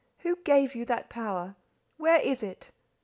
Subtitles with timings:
[0.21, 1.55] Who gave you that power?
[1.97, 2.71] Where is it?